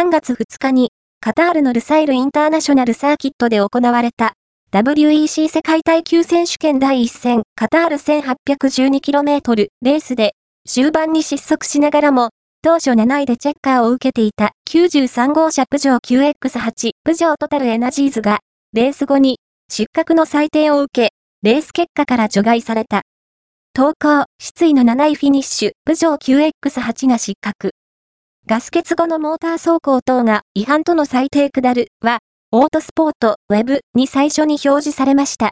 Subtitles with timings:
[0.00, 4.32] 3月2日に、カタールのルサイルインターナショナルサーキットで行われた、
[4.72, 10.32] WEC 世界耐久選手権第1戦カタール 1812km レースで、
[10.66, 12.30] 終盤に失速しながらも、
[12.62, 18.38] 当初7位でチェッカーを受けていた93号車プジョー QX8 プジョートタルエナジーズが、
[18.72, 19.38] レース後に
[19.68, 21.10] 失格の採点を受け、
[21.42, 23.02] レース結果から除外された。
[23.74, 27.72] 投稿、失意の7位フィニッシュ、プジョー QX8 が失格。
[28.46, 32.18] ガス欠後のモーター走行等が違反との最低下るは、
[32.50, 35.48] オートスポート、ウェブに最初に表示されました。